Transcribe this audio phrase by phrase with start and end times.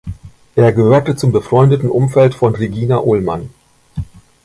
[0.55, 3.51] Er gehörte zum befreundeten Umfeld von Regina Ullmann.